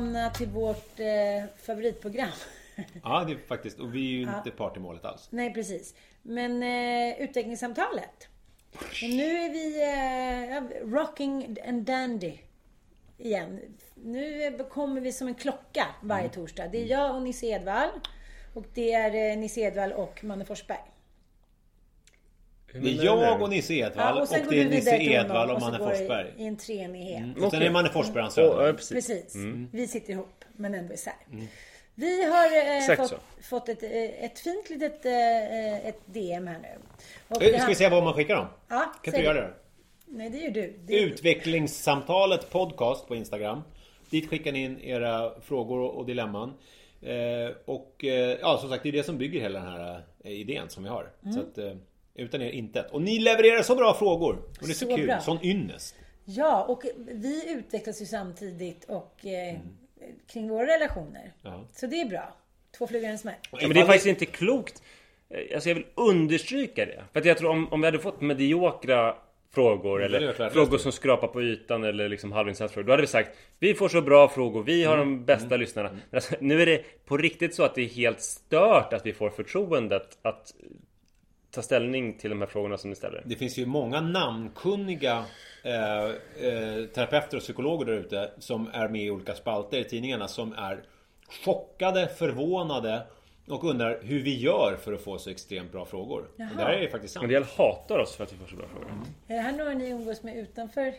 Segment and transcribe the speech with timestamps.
[0.00, 2.28] välkomna till vårt eh, favoritprogram.
[3.02, 3.78] Ja, det är faktiskt.
[3.80, 5.28] Och vi är ju inte part i målet alls.
[5.30, 5.94] Nej, precis.
[6.22, 8.28] Men eh, utvecklingssamtalet.
[8.74, 12.38] Och nu är vi eh, rocking and dandy
[13.18, 13.60] igen.
[13.94, 16.34] Nu kommer vi som en klocka varje Mm.
[16.34, 16.68] torsdag.
[16.68, 17.88] Det är jag och Nisse Edvall.
[18.54, 20.89] Och det är eh, Nisse Edvall och Manne Forsberg.
[22.72, 25.54] Det är jag och Nisse Edvall och, sen går det är du Nisse Edvall och
[25.56, 26.32] och Manne Forsberg.
[26.36, 27.38] I en treenighet.
[27.42, 28.72] Och sen är Manne Forsberg hans ja, söner.
[28.72, 29.08] precis.
[29.08, 29.36] Precis.
[29.72, 31.12] Vi sitter ihop men ändå isär.
[31.32, 31.46] Mm.
[31.94, 32.46] Vi har
[32.90, 36.68] eh, fått, fått ett, eh, ett fint litet eh, ett DM här nu.
[37.28, 38.46] Och Eh, Ska vi se vad man skickar dem?
[38.68, 39.54] Ja, Kan du göra det?
[40.06, 40.78] Nej, det gör du.
[40.84, 43.62] Det Utvecklingssamtalet podcast på Instagram.
[44.10, 46.54] Dit skickar ni in era frågor och dilemman.
[47.02, 50.68] Eh, och eh, ja, som sagt, det är det som bygger hela den här idén
[50.68, 51.10] som vi har.
[51.22, 51.34] Mm.
[51.34, 51.72] Så att, eh,
[52.14, 52.90] utan er intet.
[52.90, 54.36] Och ni levererar så bra frågor.
[54.60, 55.06] Och det är så, Så kul.
[55.06, 55.20] bra.
[55.20, 55.94] Sån ynnest.
[56.24, 59.58] Ja, och vi utvecklas ju samtidigt och eh,
[60.32, 61.20] kring våra relationer.
[61.20, 61.32] Mm.
[61.58, 61.64] Ja.
[61.72, 62.34] Så det är bra.
[62.78, 63.34] Två flugor i en smäll.
[63.52, 64.82] Ja, men det är faktiskt inte klokt.
[65.30, 67.04] Eh, Alltså jag vill understryka det.
[67.12, 69.14] För att jag tror om, om vi hade fått mediokra
[69.54, 72.86] frågor hade eller frågor som skrapar på ytan eller liksom halvinsatsfrågor.
[72.86, 75.90] Då hade vi sagt Vi får så bra frågor, vi har de bästa lyssnarna.
[75.90, 79.12] Men alltså, nu är det på riktigt så att det är helt stört att vi
[79.12, 80.54] får förtroendet att
[81.50, 83.22] ta ställning till de här frågorna som ni ställer.
[83.26, 85.24] Det finns ju många namnkunniga
[85.62, 90.28] eh, eh, terapeuter och psykologer där ute som är med i olika spalter i tidningarna
[90.28, 90.84] som är
[91.44, 93.02] chockade, förvånade
[93.48, 96.20] och undrar hur vi gör för att få så extremt bra frågor.
[96.20, 97.24] Och det här är ju faktiskt sant.
[97.24, 98.90] En del hatar oss för att vi får så bra frågor.
[99.28, 100.94] Är det här några ni umgås med utanför?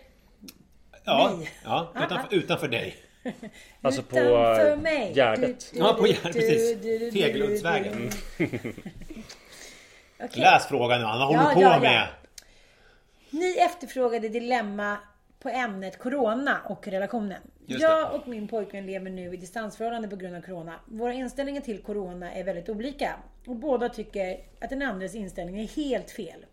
[1.03, 1.49] Ja, mig?
[1.63, 2.95] ja utanför, utanför dig.
[3.81, 5.13] Alltså på Utanför eh, mig.
[5.15, 5.71] Gärdet.
[5.71, 6.81] Du, du, Ja, på Gärdet, precis.
[7.13, 8.09] Tegeluddsvägen.
[10.23, 10.41] Okej.
[10.41, 11.25] Läs frågan nu, Anna.
[11.25, 12.07] Håller Ja, på ja, med?
[13.29, 14.97] Ni efterfrågade dilemma
[15.39, 17.41] på ämnet Corona och relationen.
[17.65, 20.79] Jag och min pojkvän lever nu i distansförhållande på grund av Corona.
[20.85, 23.15] Våra inställningar till Corona är väldigt olika.
[23.47, 26.45] Och båda tycker att den andres inställning är helt fel.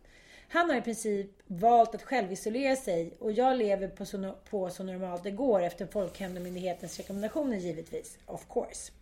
[0.49, 4.85] Han har i princip valt att självisolera sig och jag lever på så, på så
[4.85, 8.19] normalt det går efter Folkhälsomyndighetens rekommendationer givetvis.
[8.27, 8.93] Of course.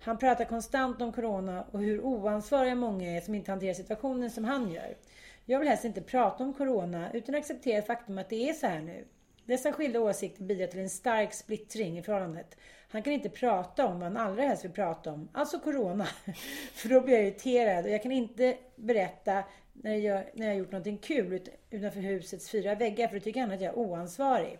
[0.00, 4.44] Han pratar konstant om Corona och hur oansvariga många är som inte hanterar situationen som
[4.44, 4.96] han gör.
[5.44, 8.80] Jag vill helst inte prata om Corona utan acceptera faktum att det är så här
[8.80, 9.04] nu.
[9.44, 12.56] Dessa skilda åsikter bidrar till en stark splittring i förhållandet.
[12.90, 16.06] Han kan inte prata om vad han allra helst vill prata om, alltså Corona.
[16.72, 20.58] För då blir jag irriterad och jag kan inte berätta när jag, när jag har
[20.58, 24.58] gjort någonting kul utanför husets fyra väggar för då tycker han att jag är oansvarig.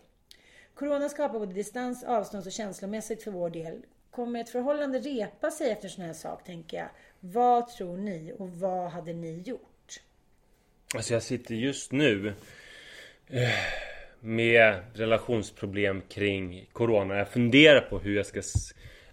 [0.74, 3.82] Corona skapar både distans, avstånds och känslomässigt för vår del.
[4.18, 6.88] Kommer ett förhållande repa sig efter sån här sak, tänker jag.
[7.20, 10.00] Vad tror ni och vad hade ni gjort?
[10.94, 12.34] Alltså jag sitter just nu
[13.26, 13.48] eh,
[14.20, 17.16] med relationsproblem kring Corona.
[17.16, 18.42] Jag funderar på hur jag ska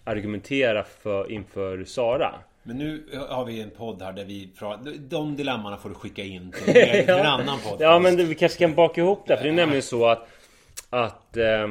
[0.04, 2.36] argumentera för, inför Sara.
[2.64, 4.92] Men nu har vi en podd här där vi pratar...
[4.92, 6.78] De dilemmana får du skicka in till,
[7.10, 7.78] en annan podd.
[7.80, 9.38] Ja men det, vi kanske kan baka ihop det.
[9.38, 10.28] För det är nämligen så att,
[10.90, 11.68] att eh,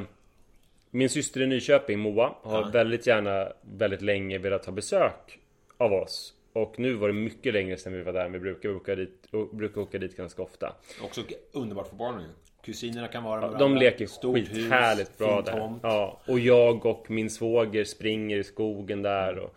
[0.94, 5.38] min syster i Nyköping, Moa, har väldigt gärna väldigt länge velat ha besök
[5.76, 6.34] av oss.
[6.52, 8.68] Och nu var det mycket längre sedan vi var där än vi brukar.
[8.68, 10.74] Vi brukar, dit, brukar åka dit ganska ofta.
[11.02, 11.22] Också
[11.52, 12.26] underbart för barnen ju.
[12.64, 13.78] Kusinerna kan vara med De varandra.
[13.80, 15.52] leker Stort hus, skithärligt bra där.
[15.58, 15.80] tomt.
[15.82, 19.38] Ja, och jag och min svåger springer i skogen där.
[19.38, 19.54] Och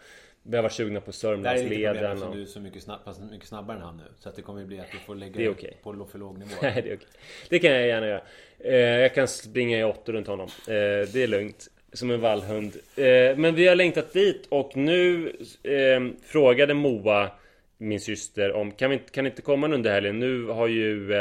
[0.49, 2.23] vi har varit sugna på Där är lite Sörmlandsleden.
[2.23, 2.35] Och...
[2.35, 2.99] du är så mycket, snabb,
[3.31, 4.03] mycket snabbare än han nu.
[4.19, 5.77] Så att det kommer bli att du får lägga Det okej.
[5.83, 6.51] på för låg nivå.
[6.61, 7.07] Nej, det är okej.
[7.49, 8.21] Det kan jag gärna göra.
[8.59, 10.47] Eh, jag kan springa i åttor runt honom.
[10.67, 10.73] Eh,
[11.13, 11.67] det är lugnt.
[11.93, 12.75] Som en vallhund.
[12.95, 17.31] Eh, men vi har längtat dit och nu eh, frågade Moa
[17.77, 20.19] min syster om kan vi inte, kan inte komma under helgen?
[20.19, 21.13] Nu har ju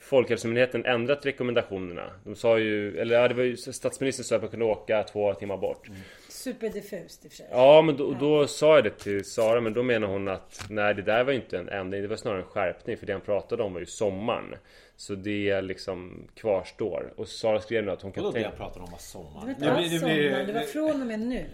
[0.00, 2.10] Folkhälsomyndigheten ändrat rekommendationerna.
[2.24, 5.34] De sa ju, eller ja, det var ju statsministern sa att man kunde åka två
[5.34, 5.86] timmar bort.
[6.28, 7.46] Superdiffust i och för sig.
[7.50, 10.94] Ja men då, då sa jag det till Sara men då menar hon att nej
[10.94, 13.20] det där var ju inte en ändring Det var snarare en skärpning för det han
[13.20, 14.54] pratade om var ju sommaren
[14.96, 18.58] Så det liksom kvarstår Och Sara skrev nu att hon kan Vadå det tänka jag
[18.66, 19.40] pratar om var sommar?
[19.40, 21.44] Det var inte Nu alls blir- nu blir- sommar, det var från och med nu.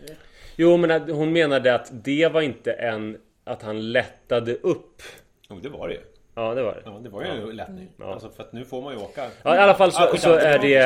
[0.56, 5.02] Jo men hon menade att det var inte en Att han lättade upp
[5.50, 6.00] Jo, det var det ju.
[6.34, 7.88] Ja det var det Ja, det var ju en lättning.
[7.98, 9.28] Alltså för att nu får man ju åka.
[9.42, 10.76] Ja, i alla fall så, Ja, så är det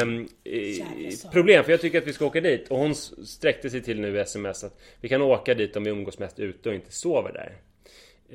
[0.00, 4.00] eh, problem för jag tycker att vi ska åka dit och hon sträckte sig till
[4.00, 6.92] nu i sms att vi kan åka dit om vi umgås mest ute och inte
[6.92, 7.56] sover där.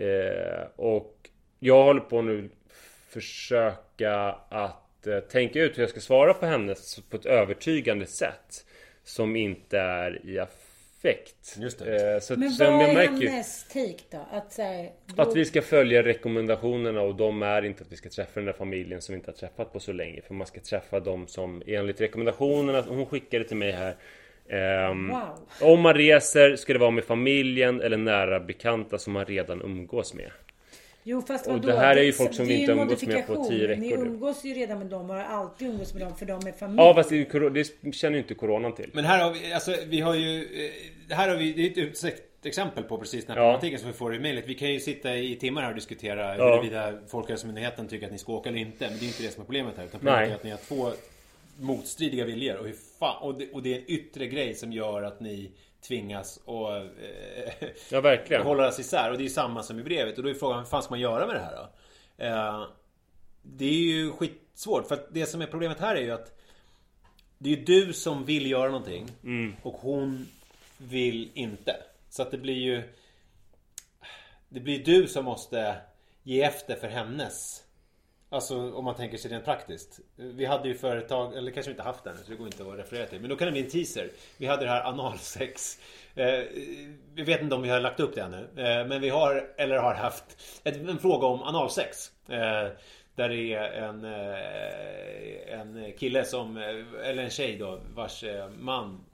[0.06, 1.16] Eh, och
[1.60, 2.50] jag håller på nu
[3.10, 4.14] försöka
[4.50, 8.66] att eh, tänka ut hur jag ska svara på henne s- på ett övertygande sätt
[9.04, 10.40] som inte är i
[11.08, 11.58] affekt.
[11.60, 12.14] Just det.
[12.14, 14.26] Eh, så, Men så vad jag är märker hennes take då?
[14.32, 17.96] Att, så här, då, att vi ska följa rekommendationerna och de är inte att vi
[17.96, 20.22] ska träffa den där familjen som vi inte har träffat på så länge.
[20.22, 23.96] För man ska träffa dem som enligt rekommendationerna, hon skickade till mig här.
[24.50, 25.22] ehm, Wow.
[25.62, 30.14] Om man reser ska det vara med familjen eller nära bekanta som man redan umgås
[30.14, 30.32] med.
[31.10, 31.68] Jo fast Och vadå?
[31.68, 34.44] det här är ju folk som vi inte umgås med på tio veckor Ni umgås
[34.46, 36.82] ju redan med dem och har alltid umgås med dem för de är familj.
[36.82, 37.50] Ja fast det, ju
[37.82, 38.90] det känner ju inte coronan till.
[38.94, 40.42] Men här har vi, alltså vi har ju...
[41.10, 43.52] eh, Här har vi, det är ett utsökt exempel på precis den här Ja.
[43.52, 44.44] problematiken som vi får i mejlet.
[44.48, 48.34] Vi kan ju sitta i timmar här och diskutera huruvida Folkhälsomyndigheten tycker att ni ska
[48.34, 48.90] åka eller inte.
[48.90, 49.86] Men det är inte det som är problemet här.
[49.86, 50.32] Utan problemet Nej.
[50.32, 50.92] är att ni har två
[51.60, 52.58] motstridiga viljor.
[52.58, 55.50] Och, hur fan, och, det, och det är en yttre grej som gör att ni
[55.88, 56.84] tvingas och eh,
[57.92, 58.42] Ja verkligen.
[58.44, 59.12] hållas isär.
[59.12, 60.18] Och det är samma som i brevet.
[60.18, 61.70] Och då är frågan, vad fan ska man göra med det här då?
[62.26, 62.68] Eh,
[63.42, 64.88] det är ju skitsvårt.
[64.88, 66.40] För att det som är problemet här är ju att
[67.38, 69.08] det är ju du som vill göra någonting
[69.64, 70.28] och hon
[70.78, 71.76] vill inte.
[72.10, 72.84] Så att det blir ju
[74.50, 75.76] Det blir du som måste
[76.24, 77.64] ge efter för hennes
[78.30, 80.00] Alltså om man tänker sig rent praktiskt.
[80.16, 82.64] Vi hade ju företag, eller kanske vi inte haft den ännu så det går inte
[82.64, 83.20] att referera till.
[83.20, 84.12] Men då kan det bli en teaser.
[84.38, 85.80] Vi hade det här analsex.
[86.16, 86.44] Eh,
[87.14, 88.48] vi vet inte om vi har lagt upp det ännu.
[88.56, 90.24] Eh, men vi har, eller har haft,
[90.64, 92.12] ett, en fråga om analsex.
[92.30, 92.68] Eh,
[93.16, 98.50] där det är en, eh, en kille som, eh, eller en tjej då, vars eh,
[98.50, 99.06] man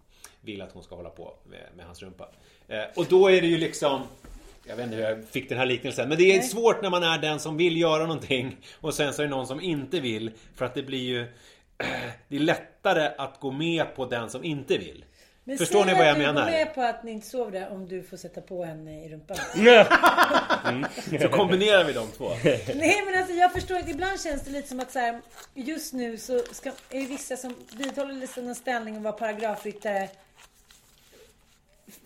[0.42, 2.30] vill att hon ska hålla på med, med hans rumpa.
[2.68, 4.02] Eh, och då är det ju liksom
[4.68, 6.10] jag vet inte hur jag fick den här liknelsen.
[6.10, 8.58] Men det är svårt när man är den som vill göra någonting.
[8.82, 10.32] Och sen så är det någon som inte vill.
[10.56, 11.26] För att det blir ju...
[12.28, 15.06] Det är lättare att gå med på den som inte vill.
[15.44, 16.46] Men Förstår ni vad jag att menar?
[16.46, 19.10] går med på att ni inte sover där om du får sätta på henne i
[19.10, 19.38] rumpan.
[21.22, 22.30] Så kombinerar vi de två.
[22.76, 23.92] Nej men alltså jag förstår inte.
[23.92, 25.22] Ibland känns det lite som att så här,
[25.54, 30.10] just nu så ska, är det vissa som vidhåller liksom en ställning och vara paragrafryttare.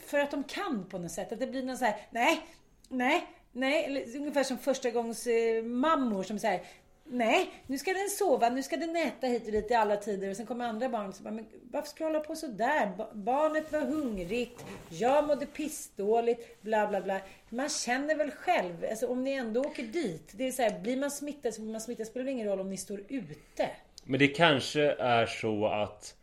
[0.07, 1.31] För att de kan på något sätt.
[1.31, 2.41] Att det blir någon så här, nej,
[2.87, 3.85] nej, nej.
[3.85, 6.61] Eller, ungefär som första gångs eh, mammor som säger
[7.09, 10.29] Nej, nu ska den sova, nu ska den äta hit och dit i alla tider.
[10.29, 12.91] Och sen kommer andra barn som bara, men varför ska du hålla på sådär?
[13.13, 17.19] Barnet var hungrigt, jag mådde pissdåligt, bla bla bla.
[17.49, 20.31] Man känner väl själv, alltså om ni ändå åker dit.
[20.31, 22.07] Det är så här, blir man smittad så blir man smittad.
[22.07, 23.69] spelar det ingen roll om ni står ute.
[24.03, 26.15] Men det kanske är så att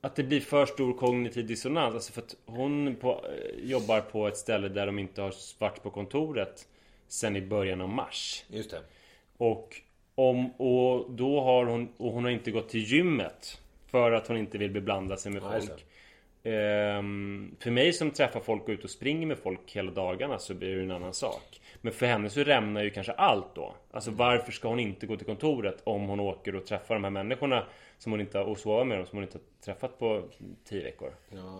[0.00, 1.94] att det blir för stor kognitiv dissonans.
[1.94, 5.82] Alltså för att hon på, eh, jobbar på ett ställe där de inte har varit
[5.82, 6.68] på kontoret
[7.08, 8.44] sen i början av mars.
[8.48, 8.80] Just det.
[9.36, 9.76] Och,
[10.14, 14.36] om, och då har hon, och hon har inte gått till gymmet för att hon
[14.36, 15.84] inte vill beblanda sig med folk.
[16.42, 20.54] Ehm, för mig som träffar folk och ute och springer med folk hela dagarna så
[20.54, 21.60] blir det en annan sak.
[21.80, 23.74] Men för henne så rämnar ju kanske allt då.
[23.90, 27.10] Alltså varför ska hon inte gå till kontoret om hon åker och träffar de här
[27.10, 27.66] människorna
[28.00, 30.22] som hon inte har, och sova med dem som hon inte har träffat på
[30.64, 31.14] tio veckor?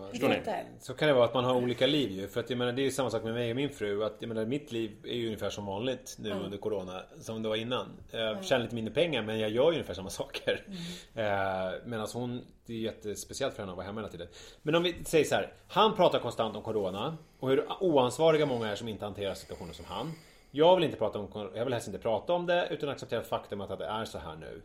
[0.09, 0.41] Förstår ni?
[0.79, 2.27] Så kan det vara att man har olika liv ju.
[2.27, 4.03] För att jag menar det är ju samma sak med mig och min fru.
[4.03, 7.01] Att jag menar mitt liv är ju ungefär som vanligt nu under Corona.
[7.19, 7.87] Som det var innan.
[8.11, 10.65] Jag tjänar lite mindre pengar men jag gör ju ungefär samma saker.
[11.13, 11.89] Mm.
[11.89, 14.27] Medan hon, det är jättespeciellt för henne att vara hemma hela tiden.
[14.61, 15.53] Men om vi säger så här.
[15.67, 17.17] Han pratar konstant om Corona.
[17.39, 20.11] Och hur oansvariga många är som inte hanterar situationer som han.
[20.51, 23.61] Jag vill inte prata om Jag vill helst inte prata om det utan acceptera faktum
[23.61, 24.61] att det är så här nu.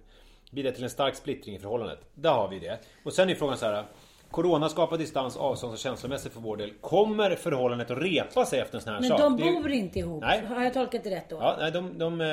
[0.56, 1.98] Blir det till en stark splittring i förhållandet?
[2.14, 2.78] Där har vi det.
[3.04, 3.84] Och sen är frågan så här.
[4.30, 6.70] Corona skapar distans, avstånd och känslomässigt för vår del.
[6.80, 9.20] Kommer förhållandet att repa sig efter en sån här Men sak?
[9.20, 10.22] de Det är ju- bor inte ihop.
[10.22, 10.42] Nej.
[10.46, 11.36] Har jag tolkat det rätt då?
[11.36, 12.26] Ja, nej, de, de, eh,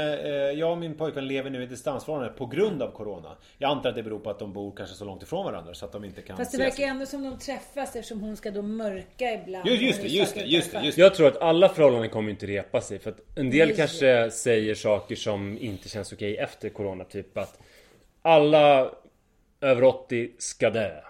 [0.60, 3.36] jag och min pojkvän lever nu i distansförhållande på grund av Corona.
[3.58, 5.86] Jag antar att det beror på att de bor kanske så långt ifrån varandra så
[5.86, 6.80] att de inte kan Fast det ses.
[6.80, 9.68] verkar ändå som de träffas eftersom hon ska då mörka ibland.
[9.68, 11.02] Just, just det, just det, just det, just det.
[11.02, 14.32] Jag tror att alla förhållanden kommer inte repa sig för att en del Just kanske
[14.32, 17.60] säger saker som inte känns okej efter Corona Typ att
[18.24, 18.92] alla
[19.62, 21.02] över 80 ska dö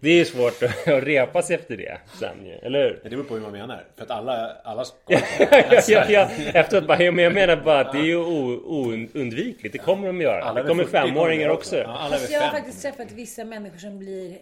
[0.00, 3.00] Det är ju svårt att att repa sig efter det sen ju, eller hur?
[3.02, 3.84] Det beror på hur man menar.
[3.96, 4.96] För att alla, alla ska...
[5.08, 6.28] ja, ja, ja.
[6.54, 9.72] Efteråt bara, men jag menar bara att det är ju oundvikligt.
[9.72, 10.44] Det kommer de göra.
[10.44, 11.76] Alla Det kommer över 40 femåringar kommer också.
[11.76, 14.38] Ja, jag har faktiskt träffat vissa människor som blir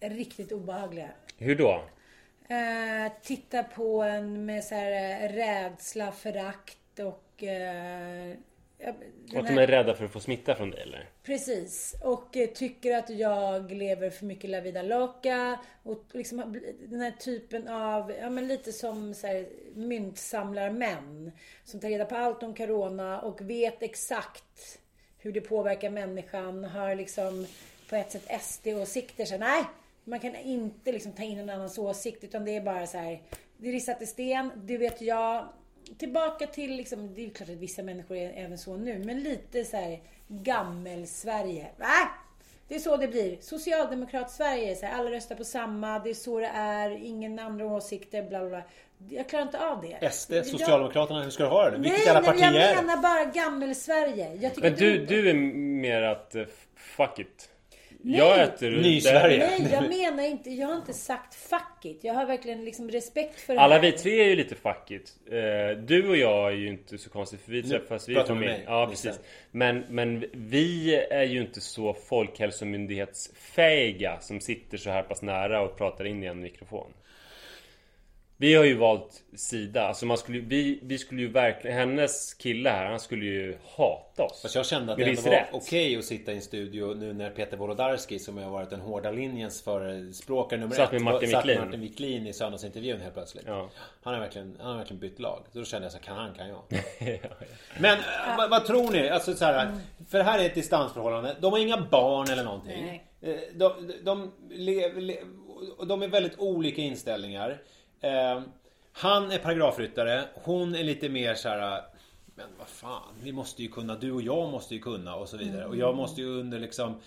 [0.00, 1.08] riktigt obehagliga.
[1.38, 1.82] Hur då?
[2.48, 7.42] Eh, titta på en med så här eh, rädsla, förakt och...
[7.42, 8.34] Eh,
[8.82, 11.08] den Att de är rädda för att få smitta från dig eller?
[11.22, 11.94] Precis.
[12.02, 15.58] Och eh, tycker att jag lever för mycket la vida loca.
[15.82, 21.32] Och liksom den här typen av, ja men lite som så här, myntsamlarmän.
[21.64, 24.78] Som tar reda på allt om Corona och vet exakt
[25.18, 26.64] hur det påverkar människan.
[26.64, 27.46] Har liksom
[27.88, 29.24] på ett sätt SD-åsikter.
[29.24, 29.64] Så nej,
[30.04, 32.24] man kan inte liksom ta in en annans åsikt.
[32.24, 33.22] Utan det är bara så här,
[33.56, 35.48] det är ristat i sten, det vet jag.
[35.98, 39.64] Tillbaka till liksom, det är klart att vissa människor är även så nu, men lite
[39.64, 41.66] så här gammel-Sverige.
[41.78, 42.08] Va?
[42.68, 43.36] Det är så det blir.
[43.40, 48.22] Socialdemokrat-Sverige, så här, alla röstar på samma, det är så det är, ingen andra åsikter,
[48.22, 48.62] bla bla bla.
[49.10, 50.12] Jag klarar inte av det.
[50.12, 51.78] SD, Jag- Socialdemokraterna, hur ska du ha det?
[51.78, 52.82] Vilket Nej, jävla nej, parti jag är det?
[52.82, 54.34] menar bara gammel-Sverige.
[54.40, 56.42] Jag Men du, du är mer att eh,
[56.76, 57.48] fuck it.
[58.00, 58.18] Nej.
[58.18, 59.38] Jag äter Ny-Sverige.
[59.38, 62.04] Nej, jag menar inte, jag har inte sagt fuck it.
[62.04, 65.12] Jag har verkligen liksom respekt för Alla vi tre är ju lite fuck it.
[65.30, 68.34] Eh, Du och jag är ju inte så konstigt för vi träffas, vi är pratar
[68.34, 69.20] med mig, Ja precis.
[69.50, 75.76] Men, men vi är ju inte så folkhälsomyndighetsfähiga som sitter så här pass nära och
[75.76, 76.92] pratar in i en mikrofon.
[78.42, 79.86] Vi har ju valt sida.
[79.86, 81.76] Alltså man skulle, vi, vi skulle ju verkligen...
[81.76, 84.42] Hennes kille här, han skulle ju hata oss.
[84.42, 85.48] Fast jag kände att det ändå var rätt.
[85.52, 89.10] okej att sitta i en studio nu när Peter Wolodarski som har varit den hårda
[89.10, 91.02] linjens förespråkare nummer Satt ett.
[91.02, 91.58] Martin satt med.
[91.58, 93.44] Martin Wiklin i söndagsintervjun helt plötsligt.
[93.46, 93.70] Ja.
[94.02, 95.44] Han har verkligen, han har verkligen bytt lag.
[95.52, 96.62] Så då kände jag så här, kan han kan jag.
[97.80, 99.08] Men äh, vad, vad tror ni?
[99.08, 99.72] Alltså så här,
[100.10, 101.36] för det här är ett distansförhållande.
[101.40, 102.84] De har inga barn eller någonting.
[102.84, 103.04] Nej.
[103.34, 105.16] Eh, De, de, lev, le,
[105.78, 107.62] och de är väldigt olika inställningar.
[108.02, 108.42] Eh,
[108.92, 110.24] Han är paragrafryttare.
[110.34, 111.82] Hon är lite mer så här.
[112.34, 113.94] Men vad fan, vi måste ju kunna.
[113.94, 115.66] Du och jag måste ju kunna och så vidare.
[115.66, 116.98] Och jag måste ju under liksom eh,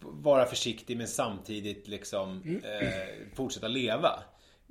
[0.00, 4.22] vara försiktig men samtidigt liksom eh, fortsätta leva.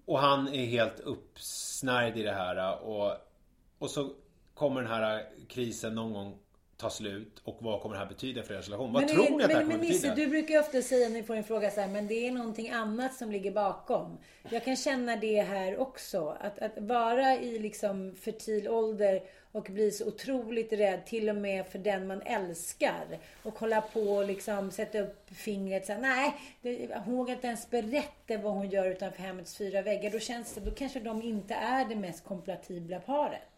[0.05, 3.11] Och han är helt uppsnärjd i det här och,
[3.79, 4.13] och så
[4.53, 6.37] kommer den här krisen någon gång
[6.81, 8.93] ta slut och vad kommer det här betyda för deras relation?
[8.93, 10.15] Vad Men, tror ni att det här men, kommer men betyda?
[10.15, 12.31] du brukar ju ofta säga när ni får en fråga så här, men det är
[12.31, 14.17] någonting annat som ligger bakom.
[14.49, 16.37] Jag kan känna det här också.
[16.39, 19.21] Att, att vara i liksom fertil ålder
[19.51, 23.19] och bli så otroligt rädd, till och med för den man älskar.
[23.43, 27.47] Och hålla på och liksom sätta upp fingret så här, nej, det, hon vågar inte
[27.47, 30.11] ens berätta vad hon gör utanför hemmets fyra väggar.
[30.11, 33.50] Då känns det, då kanske de inte är det mest kompatibla paret.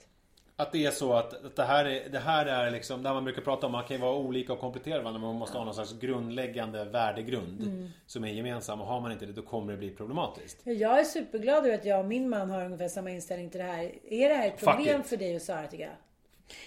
[0.56, 3.24] Att det är så att, att det, här är, det här är liksom, där man
[3.24, 5.66] brukar prata om man kan ju vara olika och komplettera varandra men man måste ha
[5.66, 7.90] någon slags grundläggande värdegrund Mm.
[8.06, 10.62] som är gemensam och har man inte det då kommer det bli problematiskt.
[10.64, 13.66] Jag är superglad över att jag och min man har ungefär samma inställning till det
[13.66, 13.92] här.
[14.10, 15.94] Är det här ett problem för dig och Sara tycker jag?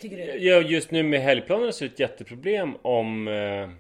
[0.01, 0.23] Tycker du?
[0.23, 3.29] Ja, just nu med helgplanen så är det ett jätteproblem om...
[3.29, 3.71] Eh,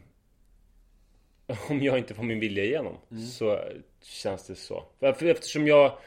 [1.70, 2.96] om jag inte får min vilja igenom.
[3.38, 3.60] Så
[4.02, 4.84] känns det så.
[5.00, 5.98] Eftersom jag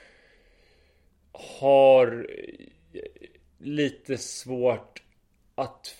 [1.61, 2.27] har
[2.93, 3.01] eh,
[3.59, 5.01] lite svårt
[5.55, 5.95] att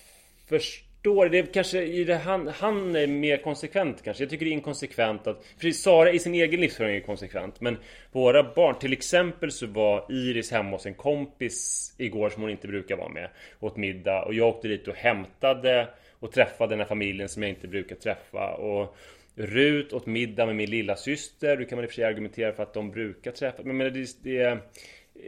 [0.46, 1.38] förstå det.
[1.38, 4.22] är kanske i det, han, han är mer konsekvent kanske.
[4.22, 5.44] Jag tycker det är inkonsekvent att...
[5.58, 7.60] För Sara i sin egen livsföring är konsekvent.
[7.60, 7.76] Men
[8.12, 12.68] våra barn, till exempel så var Iris hemma hos en kompis igår som hon inte
[12.68, 13.30] brukar vara med.
[13.60, 14.22] Åt middag.
[14.22, 15.88] Och jag åkte dit och hämtade
[16.18, 18.54] och träffade den här familjen som jag inte brukar träffa.
[18.54, 18.96] Och
[19.34, 21.56] Rut åt middag med min lilla syster.
[21.56, 23.62] Då kan man i och för sig argumentera för att de brukar träffa.
[23.62, 24.58] Men, men det, det,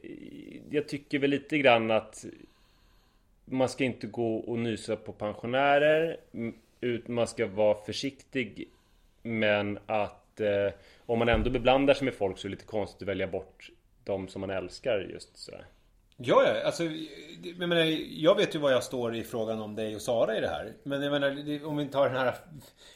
[0.03, 2.25] Eh, jag tycker väl lite grann att
[3.45, 6.17] man ska inte gå och nysa på pensionärer.
[6.81, 8.69] ut- Man ska vara försiktig.
[9.23, 10.73] Men att eh,
[11.07, 13.71] om man ändå beblandar sig med folk så är det lite konstigt att välja bort
[14.05, 15.65] de som man älskar just sådär.
[16.17, 16.85] Ja, ja, alltså
[17.59, 20.41] jag, menar, jag vet ju vad jag står i frågan om dig och Sara i
[20.41, 20.73] det här.
[20.83, 22.35] Men jag menar, det- om vi tar den här...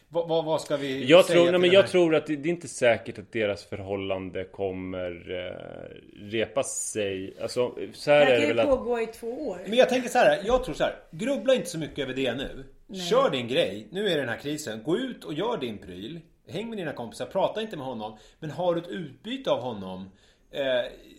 [0.08, 2.26] Vad, vad, vad ska vi Jag, säga tror, till nej, men jag här- tror att
[2.26, 7.34] det, det är inte säkert att deras förhållande kommer eh, repa sig.
[7.42, 8.78] Alltså, så här Det är här det kan väl ju att...
[8.78, 9.58] pågå i två år.
[9.66, 10.94] Men jag tänker så här, jag tror så här.
[11.10, 12.64] Grubbla inte så mycket över det nu.
[13.10, 13.86] Kör din grej.
[13.90, 14.82] Nu är det den här krisen.
[14.82, 16.20] Gå ut och gör din pryl.
[16.48, 17.26] Häng med dina kompisar.
[17.26, 18.18] Prata inte med honom.
[18.40, 20.10] Men har du ett utbyte av honom
[20.50, 20.64] eh,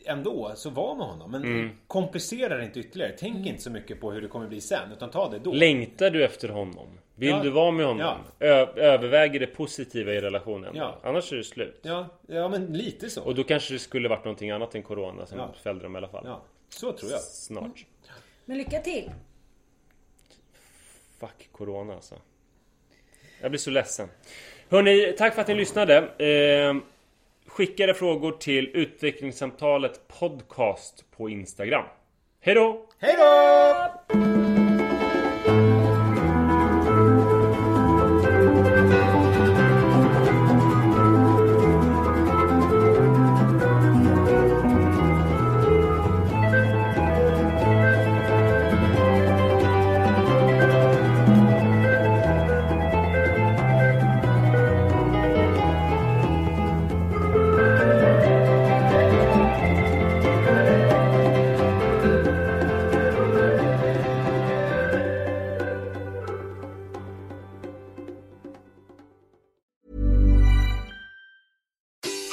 [0.05, 1.31] ändå, så var med honom.
[1.31, 1.69] Men Mm.
[1.87, 3.11] komplicera det inte ytterligare.
[3.19, 4.91] Tänk inte så mycket på hur det kommer bli sen.
[4.91, 5.51] Utan ta det då.
[5.53, 6.87] Längtar du efter honom?
[7.15, 7.39] Vill Ja.
[7.43, 8.17] du vara med honom?
[8.39, 8.47] Ja.
[8.47, 10.71] Ö- överväger det positiva i relationen?
[10.75, 10.99] Ja.
[11.03, 11.79] Annars är det slut.
[11.81, 13.23] Ja, ja, men lite så.
[13.23, 15.53] Och då kanske det skulle varit någonting annat än Corona som Ja.
[15.63, 16.23] fällde dem i alla fall.
[16.25, 17.21] Ja, så tror jag.
[17.21, 17.85] Snart.
[18.45, 19.11] Men lycka till!
[21.19, 22.15] Fuck Corona alltså.
[23.41, 24.09] Jag blir så ledsen.
[24.69, 25.97] Hörni, tack för att ni lyssnade.
[25.97, 26.75] Eh,
[27.57, 31.85] skicka era frågor till utvecklingssamtalet podcast på Instagram.
[32.41, 32.85] Hej då!
[32.99, 34.26] Hej då!